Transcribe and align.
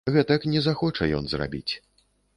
Гэтак 0.13 0.47
не 0.53 0.63
захоча 0.67 1.09
ён 1.19 1.23
зрабіць. 1.35 1.73